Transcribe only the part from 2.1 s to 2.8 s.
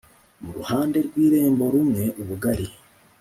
ubugari